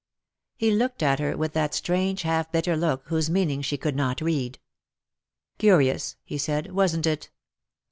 [0.55, 4.19] He looked at her with that strange half bitter look whose meaning she could not
[4.19, 4.57] read."
[5.59, 7.29] Curious," he said," wasn't it?